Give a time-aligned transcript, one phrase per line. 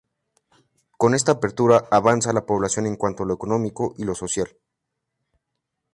[0.97, 4.49] Con esta apertura avanza la población en cuanto a lo económico y lo social.